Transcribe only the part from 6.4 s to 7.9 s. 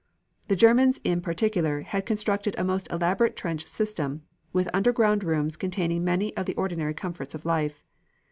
the ordinary comforts of life.